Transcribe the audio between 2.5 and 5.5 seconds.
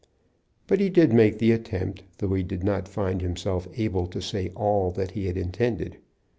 not find himself able to say all that he had